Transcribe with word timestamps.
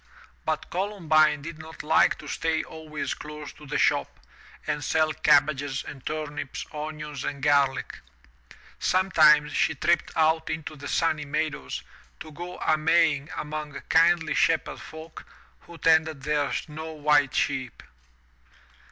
But 0.45 0.71
Columbine 0.71 1.43
did 1.43 1.59
not 1.59 1.83
like 1.83 2.17
to 2.17 2.27
stay 2.27 2.63
always 2.63 3.13
close 3.13 3.53
to 3.53 3.67
the 3.67 3.77
shop 3.77 4.19
and 4.65 4.83
sell 4.83 5.13
cabbages 5.13 5.83
and 5.83 6.03
turnips, 6.03 6.65
onions 6.73 7.23
and 7.23 7.43
garlic. 7.43 7.99
Sometimes 8.79 9.51
she 9.53 9.75
tripped 9.75 10.11
out 10.15 10.49
into 10.49 10.75
the 10.75 10.87
sunny 10.87 11.25
meadows 11.25 11.83
to 12.19 12.31
go 12.31 12.57
a 12.57 12.79
maying 12.79 13.29
among 13.37 13.79
kindly 13.89 14.33
shepherd 14.33 14.81
folk 14.81 15.23
who 15.67 15.77
tended 15.77 16.23
their 16.23 16.51
snow 16.51 16.93
white 16.93 17.35
sheep. 17.35 17.83